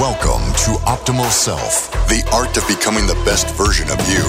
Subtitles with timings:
[0.00, 4.24] Welcome to Optimal Self, the art of becoming the best version of you.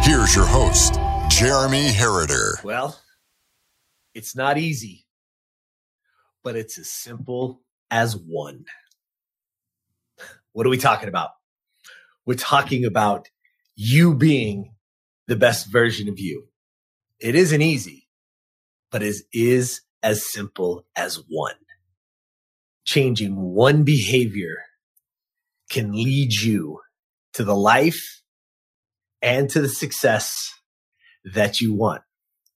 [0.00, 0.94] Here's your host,
[1.28, 2.64] Jeremy Herriter.
[2.64, 2.98] Well,
[4.14, 5.04] it's not easy,
[6.42, 8.64] but it's as simple as one.
[10.52, 11.32] What are we talking about?
[12.24, 13.28] We're talking about
[13.74, 14.74] you being
[15.26, 16.48] the best version of you.
[17.20, 18.08] It isn't easy,
[18.90, 21.56] but it is as simple as one
[22.86, 24.56] changing one behavior
[25.68, 26.80] can lead you
[27.34, 28.22] to the life
[29.20, 30.52] and to the success
[31.34, 32.02] that you want.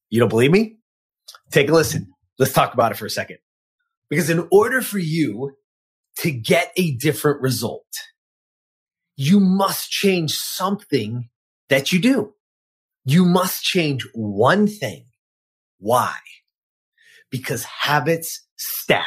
[0.09, 0.79] You don't believe me?
[1.51, 2.13] Take a listen.
[2.39, 3.39] Let's talk about it for a second.
[4.09, 5.57] Because in order for you
[6.19, 7.87] to get a different result,
[9.17, 11.29] you must change something
[11.69, 12.33] that you do.
[13.05, 15.07] You must change one thing.
[15.79, 16.15] Why?
[17.31, 19.05] Because habits stack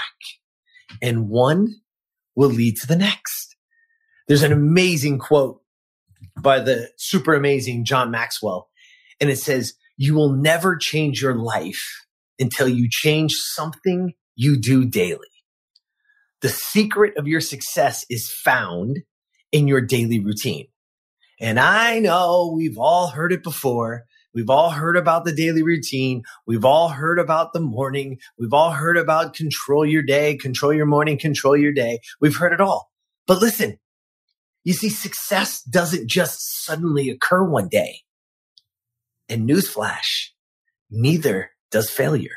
[1.02, 1.76] and one
[2.36, 3.56] will lead to the next.
[4.28, 5.62] There's an amazing quote
[6.40, 8.70] by the super amazing John Maxwell,
[9.20, 11.84] and it says, You will never change your life
[12.40, 15.20] until you change something you do daily.
[16.42, 19.00] The secret of your success is found
[19.52, 20.68] in your daily routine.
[21.40, 24.04] And I know we've all heard it before,
[24.34, 26.24] We've all heard about the daily routine.
[26.46, 28.20] We've all heard about the morning.
[28.38, 32.00] We've all heard about control your day, control your morning, control your day.
[32.20, 32.92] We've heard it all.
[33.28, 33.78] But listen,
[34.64, 38.00] you see, success doesn't just suddenly occur one day.
[39.30, 40.30] And newsflash,
[40.90, 42.36] neither does failure.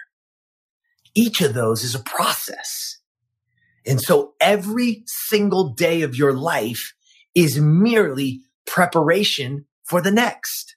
[1.15, 2.99] Each of those is a process.
[3.87, 6.93] And so every single day of your life
[7.35, 10.76] is merely preparation for the next.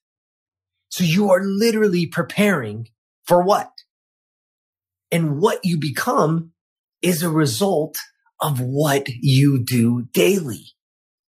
[0.90, 2.90] So you are literally preparing
[3.26, 3.72] for what?
[5.12, 6.52] And what you become
[7.02, 7.98] is a result
[8.42, 10.74] of what you do daily.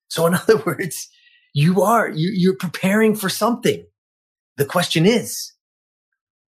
[0.07, 1.07] So in other words,
[1.53, 3.85] you are, you're preparing for something.
[4.57, 5.53] The question is,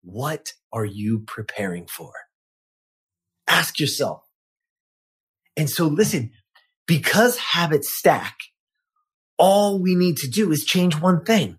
[0.02, 2.12] what are you preparing for?
[3.46, 4.22] Ask yourself.
[5.56, 6.32] And so listen,
[6.86, 8.36] because habits stack,
[9.38, 11.58] all we need to do is change one thing.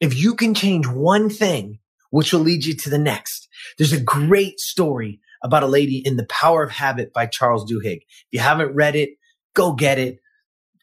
[0.00, 3.48] If you can change one thing, which will lead you to the next.
[3.76, 7.98] There's a great story about a lady in The Power of Habit by Charles Duhigg.
[7.98, 9.10] If you haven't read it,
[9.54, 10.18] go get it.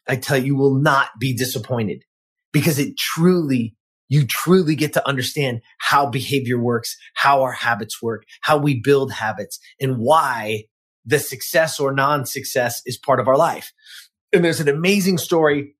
[0.08, 2.04] I tell you, you will not be disappointed
[2.52, 3.74] because it truly,
[4.08, 9.12] you truly get to understand how behavior works, how our habits work, how we build
[9.12, 10.64] habits and why
[11.04, 13.72] the success or non-success is part of our life.
[14.32, 15.75] And there's an amazing story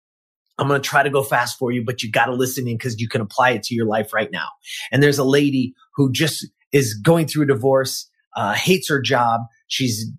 [0.59, 2.77] I'm going to try to go fast for you, but you got to listen in
[2.77, 4.49] because you can apply it to your life right now.
[4.91, 9.43] And there's a lady who just is going through a divorce, uh, hates her job.
[9.69, 10.11] She's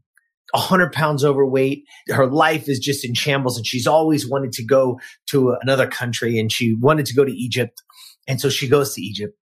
[0.52, 1.86] 100 pounds overweight.
[2.10, 5.00] Her life is just in shambles and she's always wanted to go
[5.30, 7.82] to another country and she wanted to go to Egypt.
[8.28, 9.38] And so she goes to Egypt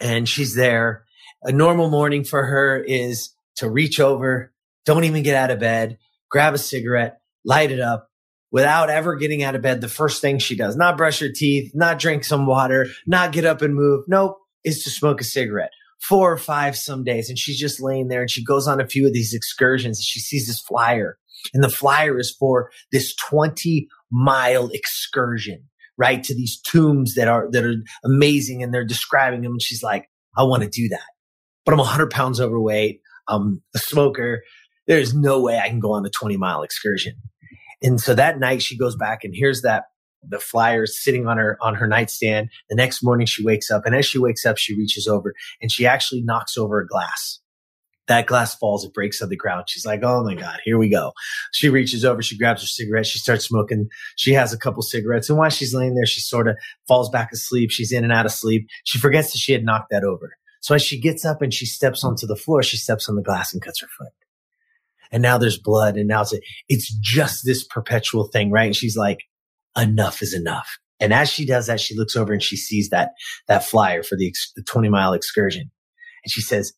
[0.00, 1.04] and she's there.
[1.42, 4.52] A normal morning for her is to reach over,
[4.84, 5.98] don't even get out of bed,
[6.30, 8.08] grab a cigarette, light it up,
[8.50, 11.72] without ever getting out of bed, the first thing she does, not brush her teeth,
[11.74, 14.04] not drink some water, not get up and move.
[14.08, 15.70] Nope, is to smoke a cigarette.
[16.00, 17.28] Four or five some days.
[17.28, 20.04] And she's just laying there and she goes on a few of these excursions and
[20.04, 21.18] she sees this flyer.
[21.54, 25.64] And the flyer is for this 20 mile excursion,
[25.96, 26.22] right?
[26.24, 29.52] To these tombs that are, that are amazing and they're describing them.
[29.52, 31.00] And she's like, I want to do that,
[31.64, 33.00] but I'm 100 pounds overweight.
[33.26, 34.42] I'm a smoker.
[34.86, 37.14] There's no way I can go on the 20 mile excursion.
[37.86, 39.84] And so that night she goes back and hears that
[40.28, 42.50] the flyers sitting on her on her nightstand.
[42.68, 45.70] The next morning she wakes up and as she wakes up, she reaches over and
[45.70, 47.38] she actually knocks over a glass.
[48.08, 49.66] That glass falls, it breaks on the ground.
[49.68, 51.12] She's like, Oh my God, here we go.
[51.52, 53.88] She reaches over, she grabs her cigarette, she starts smoking.
[54.16, 55.28] She has a couple cigarettes.
[55.28, 56.56] And while she's laying there, she sort of
[56.88, 57.70] falls back asleep.
[57.70, 58.66] She's in and out of sleep.
[58.82, 60.36] She forgets that she had knocked that over.
[60.60, 63.22] So as she gets up and she steps onto the floor, she steps on the
[63.22, 64.12] glass and cuts her foot
[65.12, 66.34] and now there's blood and now it's,
[66.68, 68.66] it's just this perpetual thing, right?
[68.66, 69.20] And she's like,
[69.76, 70.78] enough is enough.
[70.98, 73.10] And as she does that, she looks over and she sees that,
[73.48, 75.70] that flyer for the, the 20 mile excursion.
[76.24, 76.72] And she says,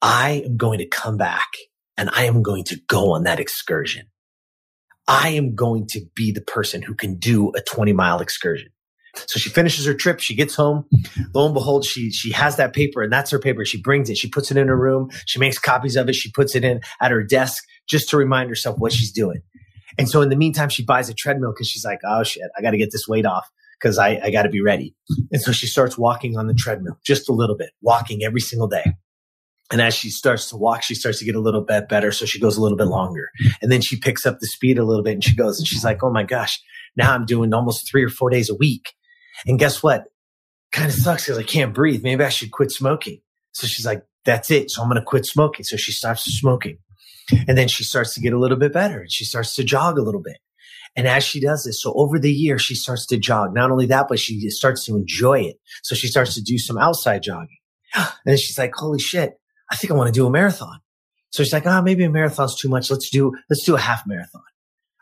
[0.00, 1.48] I am going to come back
[1.96, 4.06] and I am going to go on that excursion.
[5.06, 8.70] I am going to be the person who can do a 20 mile excursion.
[9.14, 10.20] So she finishes her trip.
[10.20, 10.86] She gets home.
[11.34, 13.64] Lo and behold, she, she has that paper and that's her paper.
[13.64, 14.16] She brings it.
[14.16, 15.10] She puts it in her room.
[15.26, 16.14] She makes copies of it.
[16.14, 19.42] She puts it in at her desk just to remind herself what she's doing.
[19.98, 22.62] And so in the meantime, she buys a treadmill because she's like, oh shit, I
[22.62, 24.94] got to get this weight off because I, I got to be ready.
[25.32, 28.68] And so she starts walking on the treadmill just a little bit, walking every single
[28.68, 28.94] day.
[29.72, 32.10] And as she starts to walk, she starts to get a little bit better.
[32.10, 33.30] So she goes a little bit longer.
[33.62, 35.84] And then she picks up the speed a little bit and she goes and she's
[35.84, 36.60] like, Oh my gosh,
[36.96, 38.92] now I'm doing almost three or four days a week.
[39.46, 40.04] And guess what?
[40.72, 42.02] Kind of sucks because I can't breathe.
[42.02, 43.20] Maybe I should quit smoking.
[43.52, 44.70] So she's like, That's it.
[44.70, 45.64] So I'm going to quit smoking.
[45.64, 46.78] So she stops smoking.
[47.46, 49.98] And then she starts to get a little bit better and she starts to jog
[49.98, 50.38] a little bit.
[50.96, 53.54] And as she does this, so over the year, she starts to jog.
[53.54, 55.56] Not only that, but she starts to enjoy it.
[55.82, 57.58] So she starts to do some outside jogging.
[57.94, 59.34] And then she's like, holy shit,
[59.70, 60.80] I think I want to do a marathon.
[61.30, 62.90] So she's like, ah, oh, maybe a marathon's too much.
[62.90, 64.42] Let's do, let's do a half marathon.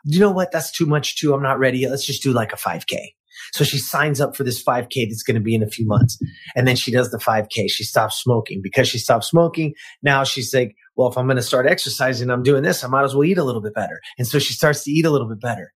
[0.05, 0.51] You know what?
[0.51, 1.33] That's too much too.
[1.33, 1.91] I'm not ready yet.
[1.91, 3.13] Let's just do like a 5K.
[3.53, 6.19] So she signs up for this 5K that's going to be in a few months.
[6.55, 7.69] And then she does the 5K.
[7.69, 9.73] She stops smoking because she stopped smoking.
[10.01, 12.83] Now she's like, well, if I'm going to start exercising, I'm doing this.
[12.83, 13.99] I might as well eat a little bit better.
[14.17, 15.73] And so she starts to eat a little bit better.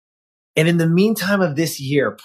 [0.55, 2.17] And in the meantime of this year,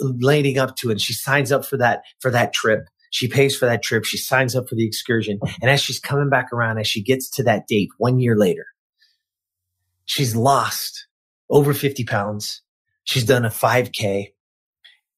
[0.00, 2.88] leading up to it, she signs up for that, for that trip.
[3.10, 4.04] She pays for that trip.
[4.04, 5.38] She signs up for the excursion.
[5.62, 8.66] And as she's coming back around, as she gets to that date one year later,
[10.04, 11.06] she's lost
[11.48, 12.62] over 50 pounds.
[13.04, 14.32] She's done a 5K.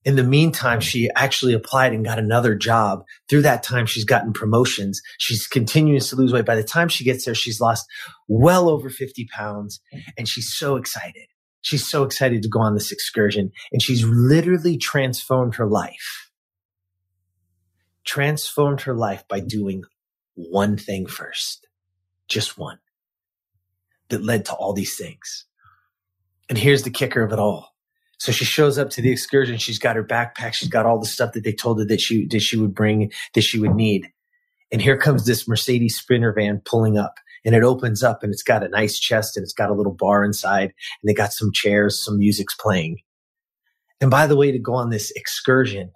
[0.04, 3.04] In the meantime, she actually applied and got another job.
[3.28, 5.02] Through that time, she's gotten promotions.
[5.18, 6.46] She's continuing to lose weight.
[6.46, 7.86] By the time she gets there, she's lost
[8.28, 9.80] well over 50 pounds
[10.16, 11.26] and she's so excited.
[11.60, 16.30] She's so excited to go on this excursion and she's literally transformed her life.
[18.04, 19.82] Transformed her life by doing
[20.34, 21.66] one thing first.
[22.28, 22.78] Just one
[24.08, 25.46] that led to all these things.
[26.48, 27.74] And here's the kicker of it all.
[28.18, 29.58] So she shows up to the excursion.
[29.58, 30.52] She's got her backpack.
[30.52, 33.12] She's got all the stuff that they told her that she, that she would bring,
[33.34, 34.10] that she would need.
[34.72, 38.42] And here comes this Mercedes Sprinter van pulling up and it opens up and it's
[38.42, 40.72] got a nice chest and it's got a little bar inside
[41.02, 42.98] and they got some chairs, some music's playing.
[44.00, 45.92] And by the way, to go on this excursion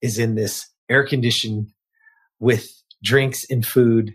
[0.00, 1.68] is in this air conditioned
[2.38, 2.70] with
[3.02, 4.14] drinks and food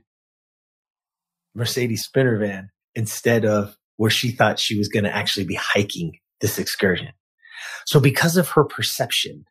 [1.55, 6.19] Mercedes Sprinter van instead of where she thought she was going to actually be hiking
[6.39, 7.09] this excursion.
[7.87, 9.45] So because of her perception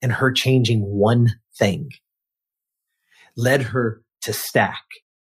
[0.00, 1.90] and her changing one thing
[3.36, 4.84] led her to stack.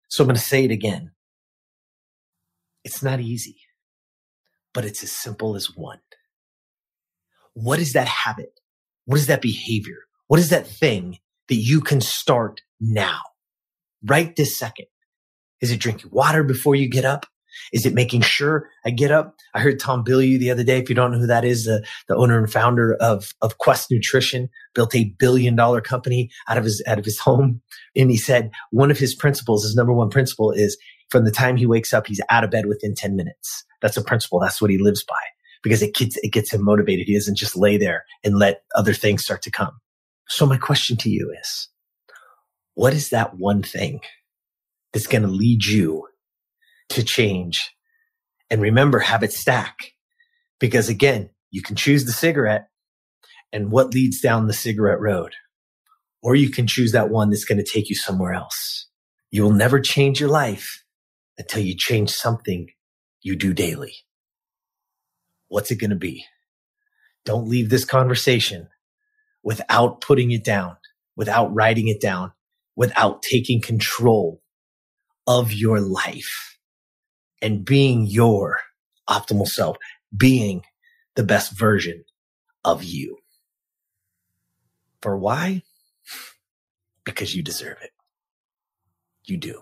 [0.10, 1.12] So I'm going to say it again.
[2.84, 3.58] It's not easy,
[4.74, 6.00] but it's as simple as one.
[7.54, 8.60] What is that habit?
[9.06, 10.00] What is that behavior?
[10.28, 11.20] What is that thing
[11.50, 13.22] that you can start now,
[14.04, 14.88] right this second?
[15.62, 17.28] Is it drinking water before you get up?
[17.72, 19.36] Is it making sure I get up?
[19.54, 20.78] I heard Tom Bilyeu the other day.
[20.78, 23.92] If you don't know who that is, the, the owner and founder of, of Quest
[23.92, 27.62] Nutrition built a billion dollar company out of his, out of his home.
[27.96, 30.78] And he said one of his principles, his number one principle is
[31.10, 33.64] from the time he wakes up, he's out of bed within 10 minutes.
[33.82, 34.40] That's a principle.
[34.40, 35.16] That's what he lives by
[35.62, 37.08] because it gets, it gets him motivated.
[37.08, 39.80] He doesn't just lay there and let other things start to come.
[40.28, 41.70] So my question to you is,
[42.76, 44.02] what is that one thing
[44.92, 46.08] that's going to lead you
[46.94, 47.72] to change.
[48.50, 49.76] And remember, habits stack
[50.60, 52.68] because again, you can choose the cigarette
[53.52, 55.34] and what leads down the cigarette road,
[56.22, 58.88] or you can choose that one that's going to take you somewhere else.
[59.30, 60.84] You will never change your life
[61.38, 62.68] until you change something
[63.22, 63.94] you do daily.
[65.48, 66.26] What's it going to be?
[67.26, 68.68] Don't leave this conversation
[69.44, 70.78] without putting it down,
[71.16, 72.32] without writing it down,
[72.76, 74.42] without taking control
[75.28, 76.53] of your life
[77.44, 78.62] and being your
[79.08, 79.78] optimal self,
[80.16, 80.64] being
[81.16, 82.06] the best version
[82.64, 83.18] of you.
[85.02, 85.62] For why?
[87.04, 87.92] Because you deserve it.
[89.26, 89.62] You do.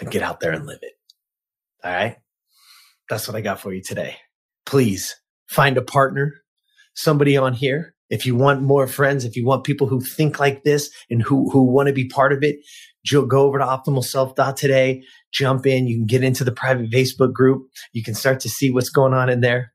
[0.00, 0.94] And get out there and live it.
[1.84, 2.16] All right.
[3.10, 4.16] That's what I got for you today.
[4.64, 5.14] Please
[5.46, 6.42] find a partner,
[6.94, 7.94] somebody on here.
[8.08, 11.50] If you want more friends, if you want people who think like this and who,
[11.50, 12.56] who want to be part of it,
[13.28, 15.86] go over to optimalself.today, jump in.
[15.86, 17.68] You can get into the private Facebook group.
[17.92, 19.72] You can start to see what's going on in there.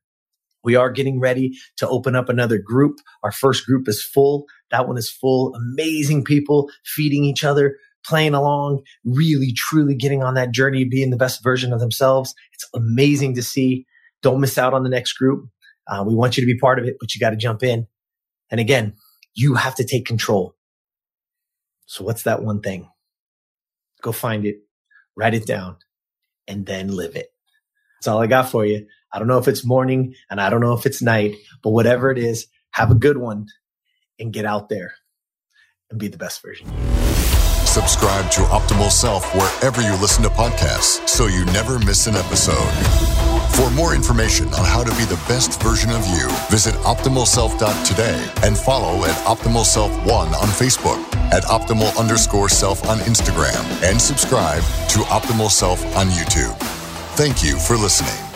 [0.63, 2.97] We are getting ready to open up another group.
[3.23, 4.45] Our first group is full.
[4.71, 5.55] That one is full.
[5.55, 11.11] Amazing people feeding each other, playing along, really, truly getting on that journey of being
[11.11, 12.35] the best version of themselves.
[12.53, 13.85] It's amazing to see.
[14.21, 15.45] Don't miss out on the next group.
[15.87, 17.87] Uh, we want you to be part of it, but you got to jump in.
[18.51, 18.95] And again,
[19.33, 20.55] you have to take control.
[21.85, 22.89] So what's that one thing?
[24.01, 24.59] Go find it,
[25.15, 25.77] write it down,
[26.47, 27.27] and then live it.
[27.99, 28.87] That's all I got for you.
[29.11, 32.11] I don't know if it's morning and I don't know if it's night, but whatever
[32.11, 33.47] it is, have a good one
[34.19, 34.93] and get out there
[35.89, 36.67] and be the best version.
[37.65, 43.38] Subscribe to Optimal Self wherever you listen to podcasts so you never miss an episode.
[43.59, 48.57] For more information on how to be the best version of you, visit optimalself.today and
[48.57, 54.63] follow at Optimal Self One on Facebook, at Optimal underscore self on Instagram, and subscribe
[54.91, 56.55] to Optimal Self on YouTube.
[57.17, 58.28] Thank you for listening.